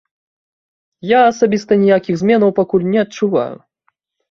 Я 1.09 1.19
асабіста 1.31 1.77
ніякіх 1.83 2.19
зменаў 2.23 2.55
пакуль 2.63 2.91
не 2.93 2.99
адчуваю. 3.05 3.55